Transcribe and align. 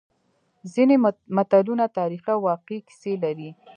ځینې 0.73 0.95
متلونه 1.35 1.85
تاریخي 1.97 2.29
او 2.35 2.39
واقعي 2.49 2.79
کیسې 2.87 3.13
لري 3.23 3.49